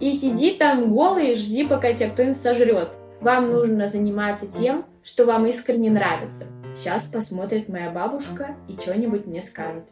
[0.00, 2.90] и сиди там голый и жди, пока тебя кто-нибудь сожрет.
[3.20, 6.46] Вам нужно заниматься тем, что вам искренне нравится.
[6.76, 9.84] Сейчас посмотрит моя бабушка и что-нибудь мне скажет.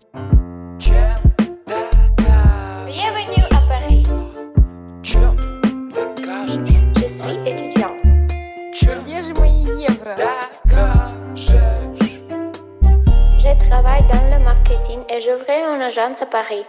[2.87, 4.07] Bienvenue à Paris.
[6.95, 7.97] Je suis étudiant.
[9.03, 10.17] Где же мои евро?
[13.38, 16.65] Je travaille dans le marketing et j'ouvre une agence à Paris.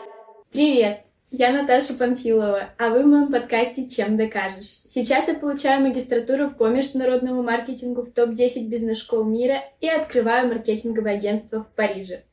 [0.52, 1.07] Привет!
[1.30, 4.84] Я Наташа Панфилова, а вы в моем подкасте «Чем докажешь?».
[4.88, 11.66] Сейчас я получаю магистратуру по международному маркетингу в топ-10 бизнес-школ мира и открываю маркетинговое агентство
[11.66, 12.24] в Париже.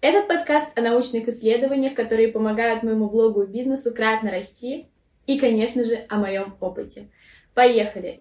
[0.00, 4.86] Этот подкаст о научных исследованиях, которые помогают моему блогу и бизнесу кратно расти,
[5.26, 7.08] и, конечно же, о моем опыте.
[7.52, 8.20] Поехали!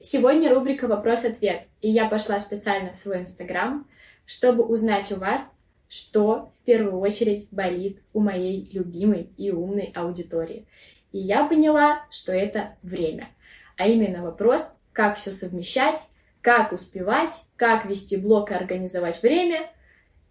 [0.00, 3.86] Сегодня рубрика «Вопрос-ответ», и я пошла специально в свой инстаграм,
[4.26, 5.56] чтобы узнать у вас,
[5.88, 10.66] что в первую очередь болит у моей любимой и умной аудитории.
[11.12, 13.28] И я поняла, что это время.
[13.76, 16.08] А именно вопрос, как все совмещать,
[16.40, 19.70] как успевать, как вести блог и организовать время,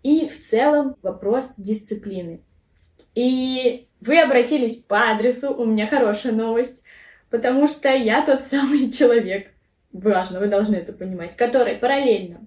[0.04, 2.42] и в целом вопрос дисциплины.
[3.16, 6.84] И вы обратились по адресу, у меня хорошая новость,
[7.30, 9.52] потому что я тот самый человек,
[9.92, 12.42] важно, вы должны это понимать, который параллельно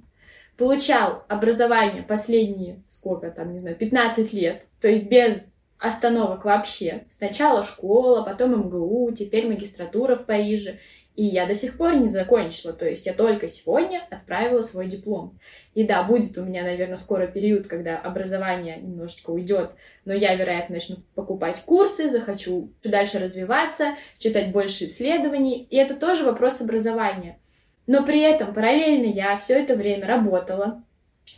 [0.57, 5.47] получал образование последние, сколько там, не знаю, 15 лет, то есть без
[5.79, 7.05] остановок вообще.
[7.11, 10.79] Сначала школа, потом МГУ, теперь магистратура в Париже.
[11.15, 15.39] И я до сих пор не закончила, то есть я только сегодня отправила свой диплом.
[15.73, 19.71] И да, будет у меня, наверное, скоро период, когда образование немножечко уйдет,
[20.05, 26.23] но я, вероятно, начну покупать курсы, захочу дальше развиваться, читать больше исследований, и это тоже
[26.23, 27.39] вопрос образования.
[27.87, 30.83] Но при этом параллельно я все это время работала,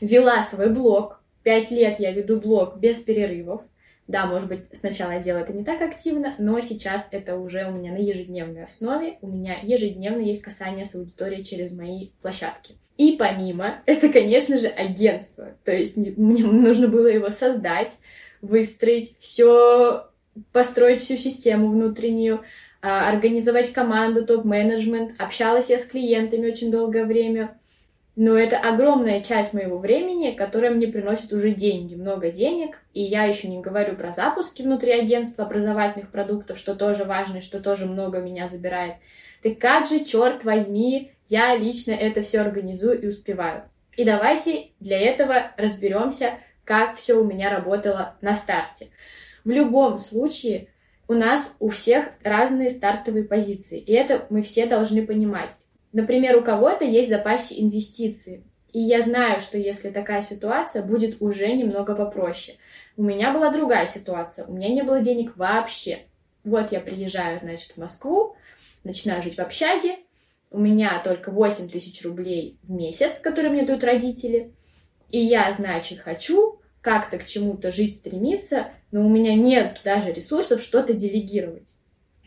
[0.00, 1.20] вела свой блог.
[1.42, 3.62] Пять лет я веду блог без перерывов.
[4.06, 7.72] Да, может быть, сначала я делала это не так активно, но сейчас это уже у
[7.72, 9.18] меня на ежедневной основе.
[9.20, 12.76] У меня ежедневно есть касание с аудиторией через мои площадки.
[12.96, 15.48] И помимо, это, конечно же, агентство.
[15.62, 17.98] То есть мне нужно было его создать,
[18.40, 20.08] выстроить, все
[20.52, 22.42] построить всю систему внутреннюю,
[22.80, 25.12] организовать команду, топ-менеджмент.
[25.18, 27.58] Общалась я с клиентами очень долгое время.
[28.20, 32.80] Но это огромная часть моего времени, которая мне приносит уже деньги, много денег.
[32.92, 37.60] И я еще не говорю про запуски внутри агентства образовательных продуктов, что тоже важно, что
[37.60, 38.94] тоже много меня забирает.
[39.42, 43.62] Так как же, черт возьми, я лично это все организую и успеваю.
[43.96, 46.32] И давайте для этого разберемся,
[46.64, 48.86] как все у меня работало на старте.
[49.44, 50.68] В любом случае,
[51.08, 55.56] у нас у всех разные стартовые позиции, и это мы все должны понимать.
[55.92, 61.22] Например, у кого-то есть в запасе инвестиции, и я знаю, что если такая ситуация, будет
[61.22, 62.58] уже немного попроще.
[62.98, 66.00] У меня была другая ситуация, у меня не было денег вообще.
[66.44, 68.36] Вот я приезжаю, значит, в Москву,
[68.84, 69.96] начинаю жить в общаге,
[70.50, 74.52] у меня только 8 тысяч рублей в месяц, которые мне дают родители,
[75.10, 76.57] и я, значит, хочу
[76.88, 81.74] как-то к чему-то жить, стремиться, но у меня нет даже ресурсов что-то делегировать.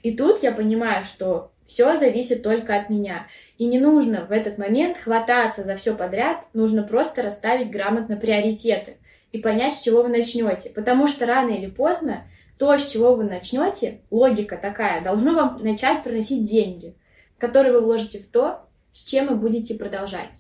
[0.04, 3.26] И тут я понимаю, что все зависит только от меня.
[3.58, 8.98] И не нужно в этот момент хвататься за все подряд, нужно просто расставить грамотно приоритеты
[9.32, 10.70] и понять, с чего вы начнете.
[10.70, 12.28] Потому что рано или поздно
[12.60, 16.96] то, с чего вы начнете, логика такая, должно вам начать приносить деньги,
[17.40, 18.60] которые вы вложите в то,
[18.92, 20.36] с чем вы будете продолжать.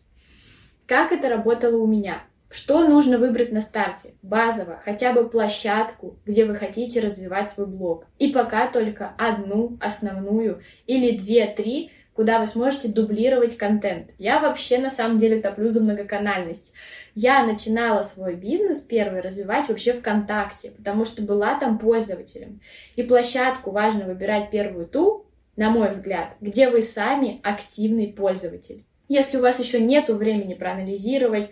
[0.86, 2.22] Как это работало у меня?
[2.52, 4.10] Что нужно выбрать на старте?
[4.22, 8.06] Базово, хотя бы площадку, где вы хотите развивать свой блог.
[8.20, 14.10] И пока только одну основную или две-три, куда вы сможете дублировать контент.
[14.18, 16.74] Я вообще на самом деле топлю за многоканальность.
[17.16, 22.60] Я начинала свой бизнес первый развивать вообще ВКонтакте, потому что была там пользователем.
[22.98, 25.26] И площадку важно выбирать первую ту,
[25.56, 28.84] на мой взгляд, где вы сами активный пользователь.
[29.12, 31.50] Если у вас еще нет времени проанализировать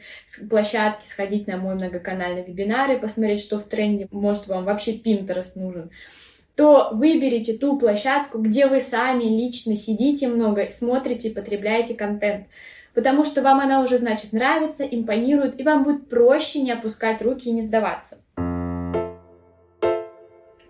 [0.50, 5.58] площадки, сходить на мой многоканальный вебинар и посмотреть, что в тренде, может, вам вообще Pinterest
[5.60, 5.92] нужен,
[6.56, 12.48] то выберите ту площадку, где вы сами лично сидите много, смотрите, потребляете контент.
[12.94, 17.50] Потому что вам она уже, значит, нравится, импонирует, и вам будет проще не опускать руки
[17.50, 18.24] и не сдаваться.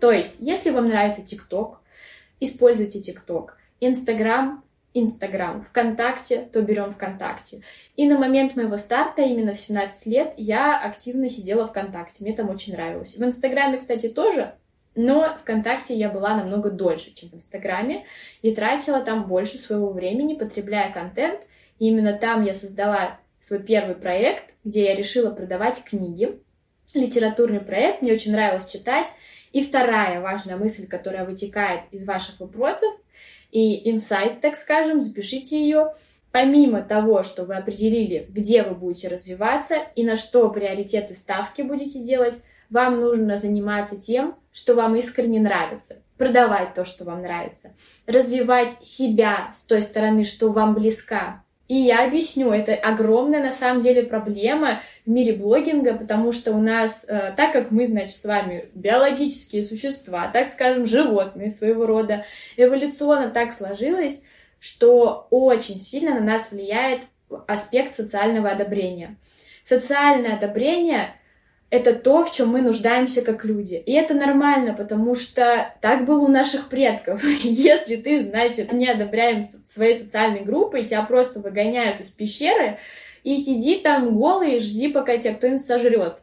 [0.00, 1.82] То есть, если вам нравится ТикТок,
[2.40, 3.58] используйте ТикТок.
[3.78, 7.62] Инстаграм Инстаграм, ВКонтакте, то берем ВКонтакте.
[7.96, 12.50] И на момент моего старта, именно в 17 лет, я активно сидела ВКонтакте, мне там
[12.50, 13.16] очень нравилось.
[13.16, 14.54] В Инстаграме, кстати, тоже,
[14.94, 18.04] но ВКонтакте я была намного дольше, чем в Инстаграме,
[18.42, 21.40] и тратила там больше своего времени, потребляя контент.
[21.78, 26.40] И именно там я создала свой первый проект, где я решила продавать книги,
[26.92, 29.08] литературный проект, мне очень нравилось читать,
[29.52, 32.92] И вторая важная мысль, которая вытекает из ваших вопросов,
[33.52, 35.94] и инсайт, так скажем, запишите ее.
[36.32, 42.04] Помимо того, что вы определили, где вы будете развиваться и на что приоритеты ставки будете
[42.04, 47.72] делать, вам нужно заниматься тем, что вам искренне нравится, продавать то, что вам нравится,
[48.06, 51.42] развивать себя с той стороны, что вам близка.
[51.70, 56.60] И я объясню, это огромная на самом деле проблема в мире блогинга, потому что у
[56.60, 62.24] нас, э, так как мы, значит, с вами биологические существа, так скажем, животные своего рода,
[62.56, 64.24] эволюционно так сложилось,
[64.58, 67.02] что очень сильно на нас влияет
[67.46, 69.16] аспект социального одобрения.
[69.62, 71.14] Социальное одобрение
[71.70, 73.76] это то, в чем мы нуждаемся как люди.
[73.86, 77.22] И это нормально, потому что так было у наших предков.
[77.42, 82.78] Если ты, значит, не одобряем своей социальной группой, тебя просто выгоняют из пещеры,
[83.22, 86.18] и сиди там голый и жди, пока тебя кто-нибудь сожрет.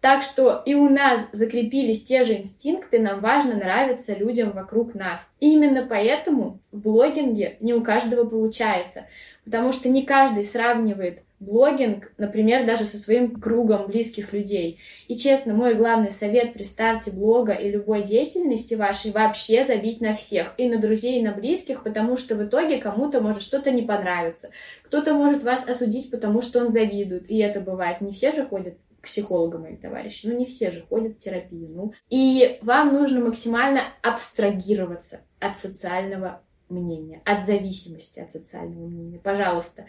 [0.00, 5.36] Так что и у нас закрепились те же инстинкты, нам важно нравиться людям вокруг нас.
[5.40, 9.06] И именно поэтому в блогинге не у каждого получается,
[9.44, 14.80] потому что не каждый сравнивает блогинг, например, даже со своим кругом близких людей.
[15.06, 20.14] И честно, мой главный совет при старте блога и любой деятельности вашей вообще забить на
[20.14, 23.82] всех, и на друзей, и на близких, потому что в итоге кому-то может что-то не
[23.82, 24.50] понравиться.
[24.84, 28.00] Кто-то может вас осудить, потому что он завидует, и это бывает.
[28.00, 30.26] Не все же ходят к психологам, мои товарищи.
[30.26, 31.68] Ну, не все же ходят в терапию.
[31.68, 31.92] Ну.
[32.10, 39.18] И вам нужно максимально абстрагироваться от социального мнения, от зависимости от социального мнения.
[39.18, 39.86] Пожалуйста,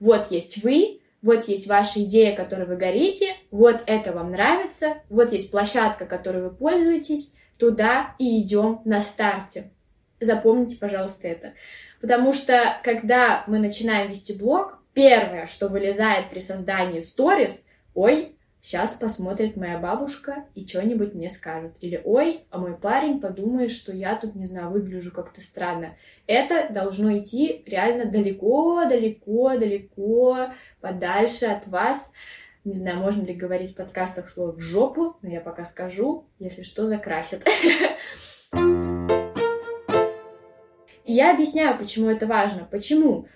[0.00, 5.32] вот есть вы, вот есть ваша идея, которой вы горите, вот это вам нравится, вот
[5.32, 9.70] есть площадка, которой вы пользуетесь, туда и идем на старте.
[10.20, 11.52] Запомните, пожалуйста, это.
[12.00, 18.94] Потому что, когда мы начинаем вести блог, первое, что вылезает при создании сторис, ой, Сейчас
[18.94, 21.72] посмотрит моя бабушка и что-нибудь мне скажет.
[21.80, 25.96] Или, ой, а мой парень подумает, что я тут, не знаю, выгляжу как-то странно.
[26.28, 30.50] Это должно идти реально далеко, далеко, далеко,
[30.80, 32.12] подальше от вас.
[32.64, 36.62] Не знаю, можно ли говорить в подкастах слово «в жопу», но я пока скажу, если
[36.62, 37.42] что, закрасят.
[41.04, 42.66] Я объясняю, почему это важно.
[42.70, 43.26] Почему?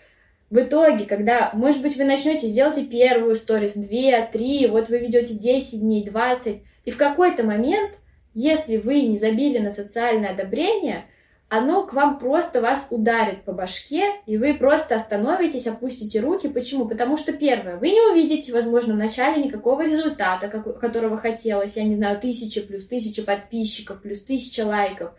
[0.48, 5.34] В итоге, когда, может быть, вы начнете, сделайте первую сторис, две, три, вот вы ведете
[5.34, 7.98] 10 дней, 20, и в какой-то момент,
[8.32, 11.06] если вы не забили на социальное одобрение,
[11.48, 16.48] оно к вам просто вас ударит по башке, и вы просто остановитесь, опустите руки.
[16.48, 16.86] Почему?
[16.86, 21.96] Потому что, первое, вы не увидите, возможно, в начале никакого результата, которого хотелось, я не
[21.96, 25.12] знаю, тысяча плюс тысяча подписчиков, плюс тысяча лайков.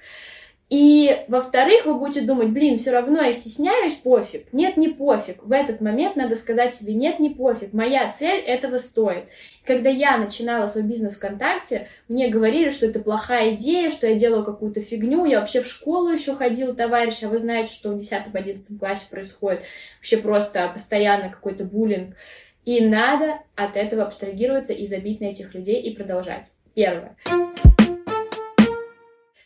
[0.70, 4.52] И, во-вторых, вы будете думать, блин, все равно я стесняюсь, пофиг.
[4.52, 5.42] Нет, не пофиг.
[5.44, 7.72] В этот момент надо сказать себе, нет, не пофиг.
[7.72, 9.30] Моя цель этого стоит.
[9.66, 14.44] Когда я начинала свой бизнес ВКонтакте, мне говорили, что это плохая идея, что я делаю
[14.44, 15.24] какую-то фигню.
[15.24, 19.64] Я вообще в школу еще ходила, товарищ, а вы знаете, что в 10-11 классе происходит.
[20.00, 22.16] Вообще просто постоянно какой-то буллинг.
[22.66, 26.44] И надо от этого абстрагироваться и забить на этих людей и продолжать.
[26.74, 27.16] Первое.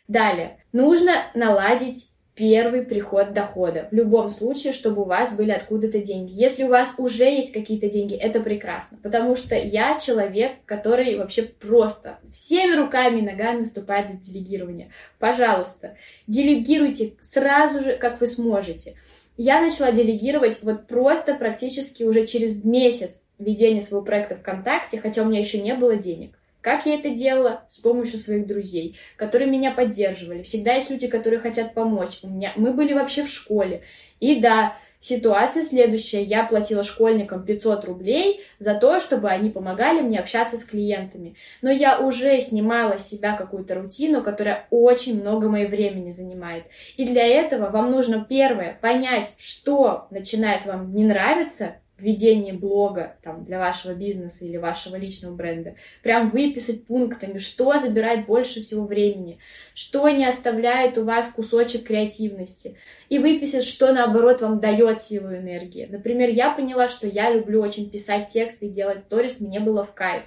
[0.08, 3.88] Далее, нужно наладить первый приход дохода.
[3.90, 6.32] В любом случае, чтобы у вас были откуда-то деньги.
[6.32, 8.98] Если у вас уже есть какие-то деньги, это прекрасно.
[9.02, 14.90] Потому что я человек, который вообще просто всеми руками и ногами выступает за делегирование.
[15.18, 15.96] Пожалуйста,
[16.26, 18.94] делегируйте сразу же, как вы сможете.
[19.36, 25.26] Я начала делегировать вот просто практически уже через месяц ведения своего проекта ВКонтакте, хотя у
[25.26, 26.38] меня еще не было денег.
[26.62, 27.64] Как я это делала?
[27.68, 30.42] С помощью своих друзей, которые меня поддерживали.
[30.42, 32.20] Всегда есть люди, которые хотят помочь.
[32.22, 32.52] У меня...
[32.56, 33.82] Мы были вообще в школе.
[34.20, 36.22] И да, ситуация следующая.
[36.22, 41.34] Я платила школьникам 500 рублей за то, чтобы они помогали мне общаться с клиентами.
[41.62, 46.64] Но я уже снимала с себя какую-то рутину, которая очень много моего времени занимает.
[46.96, 53.44] И для этого вам нужно первое понять, что начинает вам не нравиться, ведение блога там,
[53.44, 59.38] для вашего бизнеса или вашего личного бренда, прям выписать пунктами, что забирает больше всего времени,
[59.74, 62.76] что не оставляет у вас кусочек креативности,
[63.08, 65.86] и выписать, что наоборот вам дает силу энергии.
[65.90, 69.92] Например, я поняла, что я люблю очень писать тексты и делать торис, мне было в
[69.92, 70.24] кайф.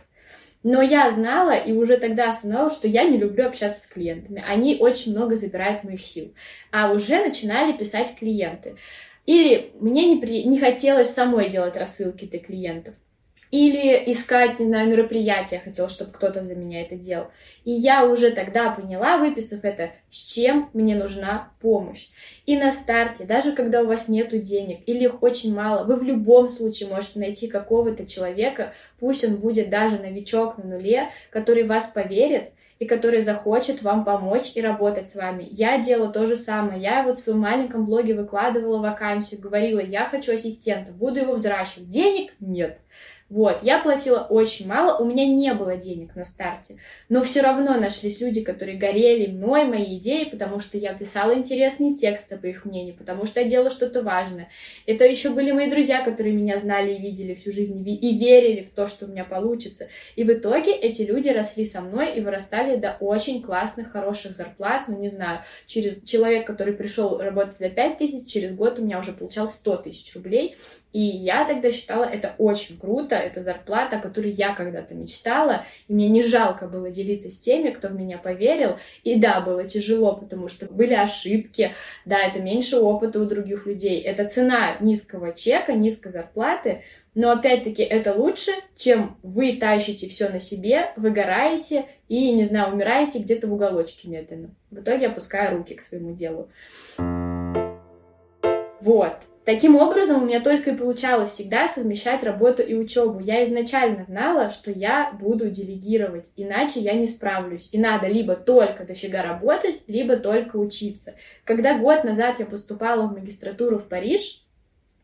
[0.66, 4.44] Но я знала и уже тогда осознала, что я не люблю общаться с клиентами.
[4.48, 6.34] Они очень много забирают моих сил.
[6.72, 8.76] А уже начинали писать клиенты.
[9.26, 10.44] Или мне не, при...
[10.44, 12.96] не хотелось самой делать рассылки для клиентов.
[13.52, 17.28] Или искать, не знаю, мероприятия, хотела, чтобы кто-то за меня это делал.
[17.64, 22.08] И я уже тогда поняла, выписав это, с чем мне нужна помощь.
[22.46, 26.04] И на старте, даже когда у вас нет денег или их очень мало, вы в
[26.04, 31.88] любом случае можете найти какого-то человека, пусть он будет даже новичок на нуле, который вас
[31.88, 35.48] поверит и который захочет вам помочь и работать с вами.
[35.50, 36.82] Я делала то же самое.
[36.82, 41.90] Я вот в своем маленьком блоге выкладывала вакансию, говорила, я хочу ассистента, буду его взращивать.
[41.90, 42.80] Денег нет.
[43.28, 46.76] Вот, я платила очень мало, у меня не было денег на старте,
[47.10, 51.96] но все равно нашлись люди, которые горели мной, моей идеей, потому что я писала интересные
[51.96, 54.50] тексты, по их мнению, потому что я делала что-то важное.
[54.86, 58.70] Это еще были мои друзья, которые меня знали и видели всю жизнь, и верили в
[58.70, 59.88] то, что у меня получится.
[60.16, 64.88] И в итоге эти люди росли со мной и вырастали до очень классных, хороших зарплат,
[64.88, 69.00] ну, не знаю, через человек, который пришел работать за 5 тысяч, через год у меня
[69.00, 70.58] уже получал 100 тысяч рублей,
[70.96, 75.94] и я тогда считала это очень круто, это зарплата, о которой я когда-то мечтала, и
[75.94, 78.78] мне не жалко было делиться с теми, кто в меня поверил.
[79.04, 81.74] И да, было тяжело, потому что были ошибки,
[82.06, 86.84] да, это меньше опыта у других людей, это цена низкого чека, низкой зарплаты,
[87.14, 93.20] но опять-таки это лучше, чем вы тащите все на себе, выгораете и, не знаю, умираете
[93.20, 94.56] где-то в уголочке медленно.
[94.72, 96.48] В итоге опускаю руки к своему делу.
[98.80, 99.18] Вот.
[99.46, 103.20] Таким образом, у меня только и получалось всегда совмещать работу и учебу.
[103.20, 107.70] Я изначально знала, что я буду делегировать, иначе я не справлюсь.
[107.72, 111.14] И надо либо только дофига работать, либо только учиться.
[111.44, 114.42] Когда год назад я поступала в магистратуру в Париж,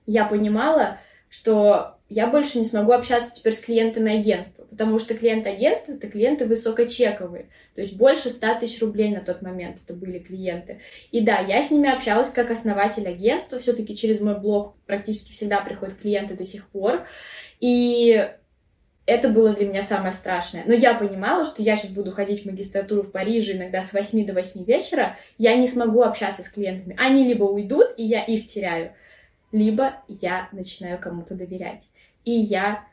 [0.07, 0.97] я понимала,
[1.29, 6.09] что я больше не смогу общаться теперь с клиентами агентства, потому что клиенты агентства— это
[6.09, 10.79] клиенты высокочековые, то есть больше 100 тысяч рублей на тот момент это были клиенты.
[11.11, 15.61] И да, я с ними общалась как основатель агентства, все-таки через мой блог практически всегда
[15.61, 17.07] приходят клиенты до сих пор,
[17.61, 18.29] и
[19.05, 20.63] это было для меня самое страшное.
[20.65, 24.25] Но я понимала, что я сейчас буду ходить в магистратуру в Париже иногда с 8
[24.25, 26.97] до 8 вечера, я не смогу общаться с клиентами.
[26.99, 28.91] Они либо уйдут, и я их теряю,
[29.53, 31.87] либо я начинаю кому-то доверять.
[32.25, 32.85] И я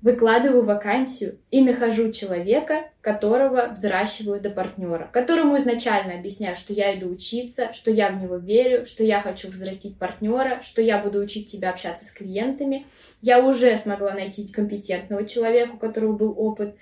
[0.00, 7.08] выкладываю вакансию и нахожу человека, которого взращиваю до партнера, которому изначально объясняю, что я иду
[7.08, 11.50] учиться, что я в него верю, что я хочу взрастить партнера, что я буду учить
[11.50, 12.86] тебя общаться с клиентами.
[13.22, 16.76] Я уже смогла найти компетентного человека, у которого был опыт.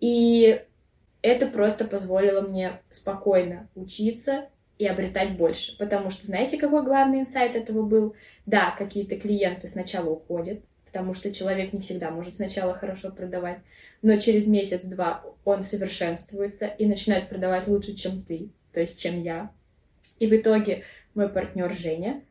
[0.00, 0.62] И
[1.20, 5.76] это просто позволило мне спокойно учиться и обретать больше.
[5.76, 8.14] Потому что знаете, какой главный инсайт этого был?
[8.46, 10.60] Да, какие-то клиенты сначала уходят,
[10.96, 13.58] потому что человек не всегда может сначала хорошо продавать,
[14.00, 19.50] но через месяц-два он совершенствуется и начинает продавать лучше, чем ты, то есть чем я.
[20.20, 20.84] И в итоге
[21.14, 22.22] мой партнер Женя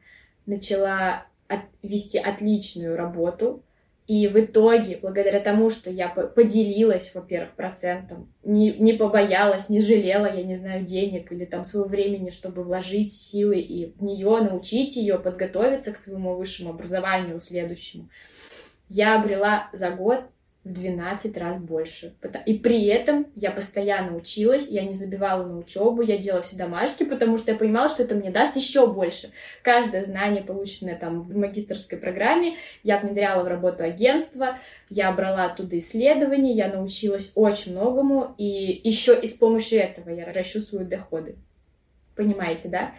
[0.47, 3.61] начала от, вести отличную работу,
[4.07, 10.25] и в итоге, благодаря тому, что я поделилась, во-первых, процентом, не, не побоялась, не жалела,
[10.25, 14.95] я не знаю, денег или там своего времени, чтобы вложить силы и в нее, научить
[14.95, 18.09] ее подготовиться к своему высшему образованию следующему,
[18.89, 20.25] я обрела за год
[20.65, 22.15] в 12 раз больше.
[22.47, 27.03] И при этом я постоянно училась, я не забивала на учебу, я делала все домашки,
[27.03, 29.29] потому что я понимала, что это мне даст еще больше.
[29.61, 34.57] Каждое знание, полученное там в магистрской программе, я внедряла в работу агентства,
[34.89, 40.25] я брала оттуда исследования, я научилась очень многому, и еще и с помощью этого я
[40.33, 41.35] ращу свои доходы.
[42.15, 42.95] Понимаете, да?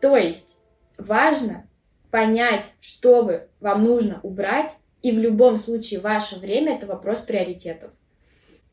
[0.00, 0.60] То есть
[0.98, 1.68] важно
[2.14, 4.70] понять, что вы, вам нужно убрать,
[5.02, 7.90] и в любом случае ваше время— это вопрос приоритетов.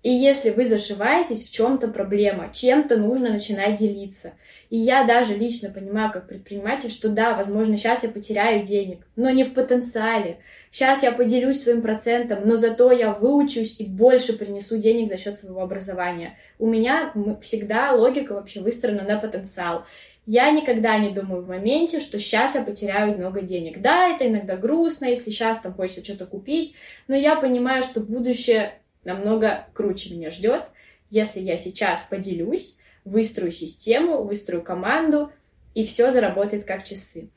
[0.04, 4.34] И если вы зашиваетесь, в чем-то проблема, чем-то нужно начинать делиться.
[4.70, 9.32] И я даже лично понимаю, как предприниматель, что да, возможно, сейчас я потеряю денег, но
[9.32, 10.38] не в потенциале.
[10.70, 15.38] Сейчас я поделюсь своим процентом, но зато я выучусь и больше принесу денег за счет
[15.38, 16.38] своего образования.
[16.58, 19.86] У меня всегда логика вообще выстроена на потенциал.
[20.28, 23.82] Я никогда не думаю в моменте, что сейчас я потеряю много денег.
[23.82, 26.76] Да, это иногда грустно, если сейчас там хочется что-то купить,
[27.08, 28.74] но я понимаю, что будущее
[29.04, 30.64] намного круче меня ждет,
[31.10, 35.32] если я сейчас поделюсь, выстрою систему, выстрою команду,
[35.74, 37.30] и все заработает как часы.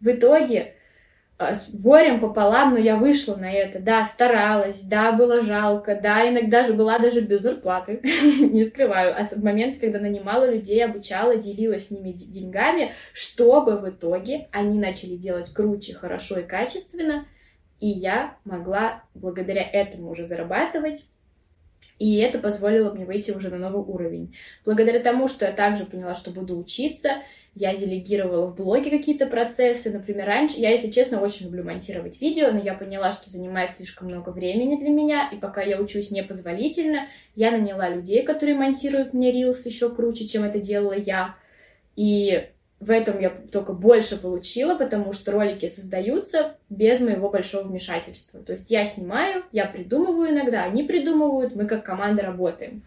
[0.00, 0.74] В итоге
[1.54, 3.78] с горем пополам, но я вышла на это.
[3.78, 8.00] Да, старалась, да, было жалко, да, иногда же была даже без зарплаты,
[8.40, 9.14] не скрываю.
[9.18, 14.78] А в момент, когда нанимала людей, обучала, делилась с ними деньгами, чтобы в итоге они
[14.78, 17.26] начали делать круче, хорошо и качественно,
[17.80, 21.06] и я могла благодаря этому уже зарабатывать,
[21.98, 24.34] и это позволило мне выйти уже на новый уровень.
[24.64, 27.22] Благодаря тому, что я также поняла, что буду учиться,
[27.54, 29.90] я делегировала в блоге какие-то процессы.
[29.92, 34.08] Например, раньше, я, если честно, очень люблю монтировать видео, но я поняла, что занимает слишком
[34.08, 39.30] много времени для меня, и пока я учусь непозволительно, я наняла людей, которые монтируют мне
[39.30, 41.36] рилс еще круче, чем это делала я.
[41.94, 42.48] И
[42.82, 48.40] в этом я только больше получила, потому что ролики создаются без моего большого вмешательства.
[48.40, 52.82] То есть я снимаю, я придумываю иногда, они придумывают, мы как команда работаем.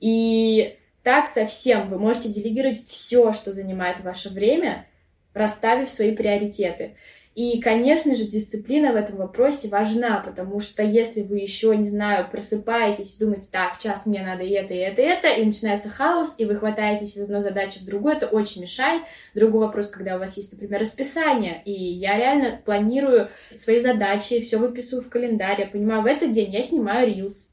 [0.00, 4.86] И так совсем вы можете делегировать все, что занимает ваше время,
[5.34, 6.94] расставив свои приоритеты.
[7.34, 12.28] И, конечно же, дисциплина в этом вопросе важна, потому что если вы еще, не знаю,
[12.30, 15.88] просыпаетесь и думаете, так, сейчас мне надо и это, и это, и это, и начинается
[15.88, 19.02] хаос, и вы хватаетесь из одной задачи в другую, это очень мешает.
[19.34, 24.58] Другой вопрос, когда у вас есть, например, расписание, и я реально планирую свои задачи, все
[24.58, 27.48] выписываю в календарь, я понимаю, в этот день я снимаю рилс,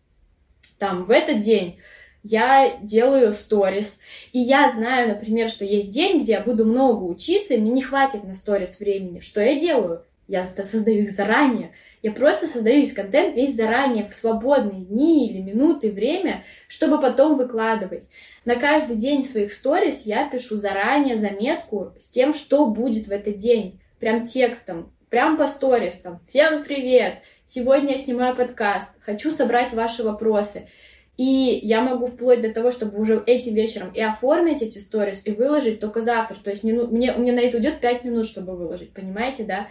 [0.78, 1.80] там, в этот день
[2.24, 4.00] я делаю сторис.
[4.34, 7.82] И я знаю, например, что есть день, где я буду много учиться, и мне не
[7.82, 9.20] хватит на сторис времени.
[9.20, 10.04] Что я делаю?
[10.28, 11.72] Я создаю их заранее.
[12.02, 17.36] Я просто создаю из контент весь заранее, в свободные дни или минуты, время, чтобы потом
[17.36, 18.10] выкладывать.
[18.46, 23.38] На каждый день своих сторис я пишу заранее заметку с тем, что будет в этот
[23.38, 23.82] день.
[24.00, 30.04] Прям текстом, прям по сторис, там, всем привет, сегодня я снимаю подкаст, хочу собрать ваши
[30.04, 30.70] вопросы.
[31.20, 35.32] И я могу вплоть до того, чтобы уже этим вечером и оформить эти сторис, и
[35.32, 36.38] выложить только завтра.
[36.42, 39.68] То есть не, ну, мне, мне на это уйдет 5 минут, чтобы выложить, понимаете, да?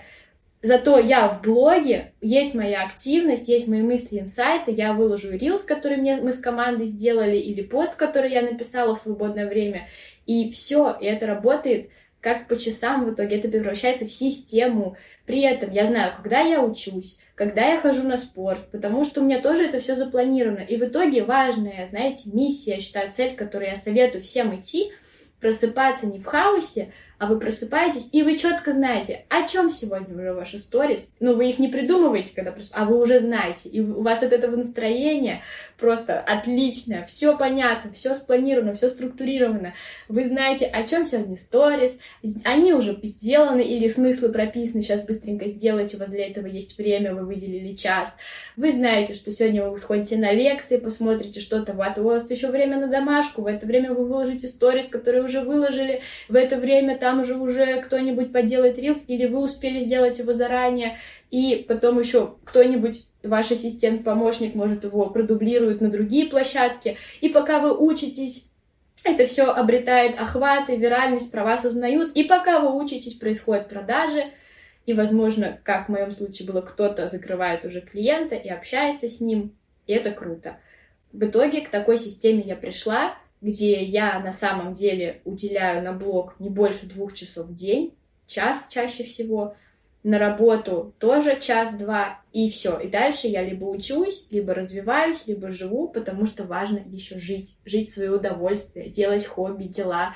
[0.60, 5.96] Зато я в блоге, есть моя активность, есть мои мысли, инсайты, я выложу рилс, который
[5.96, 9.88] мне, мы с командой сделали, или пост, который я написала в свободное время,
[10.26, 11.88] и все, и это работает
[12.20, 14.98] как по часам в итоге, это превращается в систему.
[15.24, 19.24] При этом я знаю, когда я учусь, когда я хожу на спорт, потому что у
[19.24, 20.58] меня тоже это все запланировано.
[20.58, 24.90] И в итоге важная, знаете, миссия, я считаю, цель, которую я советую всем идти,
[25.38, 30.32] просыпаться не в хаосе, а вы просыпаетесь, и вы четко знаете, о чем сегодня уже
[30.32, 31.14] ваши сторис.
[31.18, 33.68] Ну, вы их не придумываете, когда просто, а вы уже знаете.
[33.68, 35.42] И у вас от этого настроения
[35.78, 39.74] просто отличное, все понятно, все спланировано, все структурировано.
[40.08, 41.98] Вы знаете, о чем сегодня сторис,
[42.44, 47.14] они уже сделаны или смыслы прописаны, сейчас быстренько сделайте, у вас для этого есть время,
[47.14, 48.16] вы выделили час.
[48.56, 52.78] Вы знаете, что сегодня вы сходите на лекции, посмотрите что-то, вот у вас еще время
[52.78, 57.07] на домашку, в это время вы выложите сторис, которые уже выложили, в это время там
[57.08, 60.98] там же уже кто-нибудь поделает рилс, или вы успели сделать его заранее,
[61.30, 66.98] и потом еще кто-нибудь, ваш ассистент, помощник, может, его продублирует на другие площадки.
[67.22, 68.52] И пока вы учитесь,
[69.04, 72.14] это все обретает охват и виральность, про вас узнают.
[72.14, 74.24] И пока вы учитесь, происходят продажи,
[74.84, 79.56] и, возможно, как в моем случае было, кто-то закрывает уже клиента и общается с ним,
[79.86, 80.58] и это круто.
[81.14, 86.34] В итоге к такой системе я пришла, где я на самом деле уделяю на блог
[86.38, 87.94] не больше двух часов в день,
[88.26, 89.54] час чаще всего,
[90.02, 92.78] на работу тоже час-два, и все.
[92.78, 97.88] И дальше я либо учусь, либо развиваюсь, либо живу, потому что важно еще жить, жить
[97.88, 100.14] в свое удовольствие, делать хобби, дела.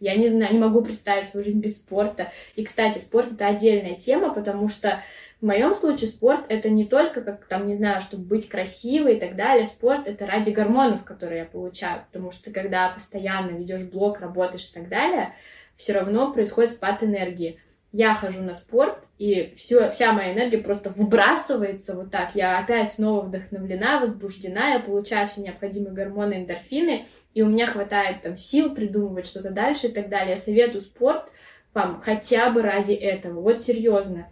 [0.00, 2.32] Я не знаю, не могу представить свою жизнь без спорта.
[2.56, 5.02] И, кстати, спорт— это отдельная тема, потому что
[5.40, 9.20] в моем случае спорт— это не только, как там, не знаю, чтобы быть красивой и
[9.20, 9.66] так далее.
[9.66, 12.02] Спорт— это ради гормонов, которые я получаю.
[12.10, 15.34] Потому что когда постоянно ведешь блог, работаешь и так далее,
[15.76, 17.60] все равно происходит спад энергии
[17.92, 22.34] я хожу на спорт, и все, вся моя энергия просто выбрасывается вот так.
[22.34, 28.22] Я опять снова вдохновлена, возбуждена, я получаю все необходимые гормоны, эндорфины, и у меня хватает
[28.22, 30.30] там сил придумывать что-то дальше и так далее.
[30.30, 31.30] Я советую спорт
[31.74, 33.40] вам хотя бы ради этого.
[33.40, 34.28] Вот серьезно.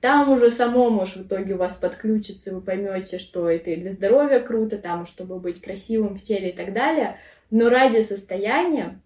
[0.00, 3.90] Там уже само, может, в итоге у вас подключится, вы поймете, что это и для
[3.90, 7.18] здоровья круто, там, чтобы быть красивым в теле и так далее.
[7.50, 9.00] Но ради состояния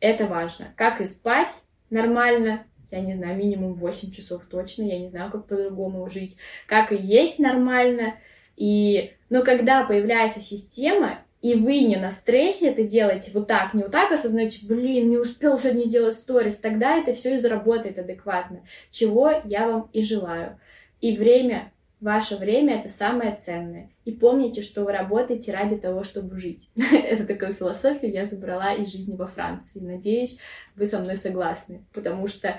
[0.00, 0.66] это важно.
[0.76, 1.54] Как и спать
[1.90, 2.64] нормально,
[2.96, 6.96] я не знаю, минимум 8 часов точно, я не знаю, как по-другому жить, как и
[6.96, 8.14] есть нормально.
[8.56, 13.82] И, но когда появляется система, и вы не на стрессе это делаете вот так, не
[13.82, 18.62] вот так осознаете, блин, не успел сегодня сделать сторис, тогда это все и заработает адекватно,
[18.90, 20.58] чего я вам и желаю.
[21.02, 23.90] И время, ваше время— это самое ценное.
[24.06, 26.70] И помните, что вы работаете ради того, чтобы жить.
[26.76, 29.80] это такую философию я забрала из жизни во Франции.
[29.80, 30.38] Надеюсь,
[30.76, 32.58] вы со мной согласны, потому что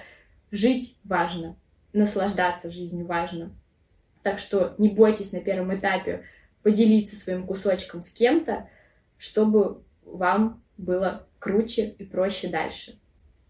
[0.51, 1.55] жить важно,
[1.93, 3.51] наслаждаться жизнью важно.
[4.23, 6.23] Так что не бойтесь на первом этапе
[6.63, 8.67] поделиться своим кусочком с кем-то,
[9.17, 12.99] чтобы вам было круче и проще дальше.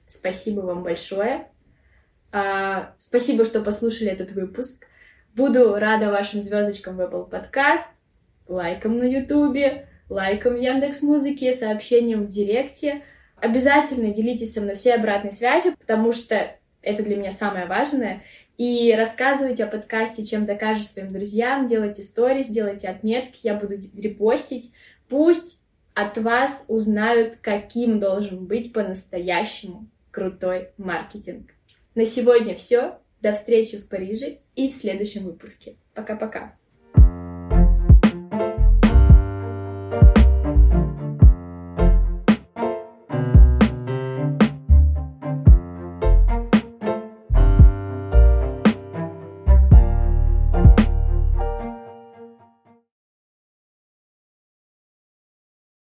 [0.08, 1.48] Спасибо вам большое.
[2.32, 4.86] А, спасибо, что послушали этот выпуск.
[5.34, 7.94] Буду рада вашим звездочкам в Apple Podcast,
[8.48, 13.02] лайкам на YouTube, лайкам в Яндекс Музыке, сообщениям в Директе.
[13.38, 16.56] Обязательно делитесь со мной всей обратной связью, потому что
[16.86, 18.24] это для меня самое важное.
[18.58, 24.74] И рассказывайте о подкасте, чем докажешь своим друзьям, делайте сторис, делайте отметки, я буду репостить.
[25.10, 25.62] Пусть
[25.94, 31.52] от вас узнают, каким должен быть по-настоящему крутой маркетинг.
[31.96, 33.00] На сегодня все.
[33.22, 35.78] До встречи в Париже и в следующем выпуске.
[35.94, 36.56] Пока-пока.